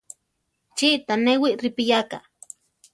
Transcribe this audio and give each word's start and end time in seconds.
¿Chí 0.77 0.89
tanéwi 1.07 1.49
ripiyáka. 1.63 2.17